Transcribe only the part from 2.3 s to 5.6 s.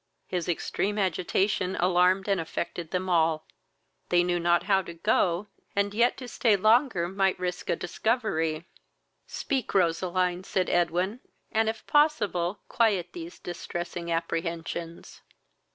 affected them all. They knew not how to go,